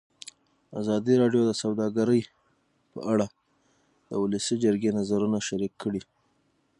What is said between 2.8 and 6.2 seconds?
په اړه د ولسي جرګې نظرونه شریک کړي.